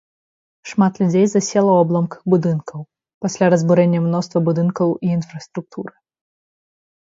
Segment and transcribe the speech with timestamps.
[0.69, 2.79] Шмат людзей засела ў абломках будынкаў,
[3.27, 5.93] пасля разбурэння мноства будынкаў і інфраструктуры.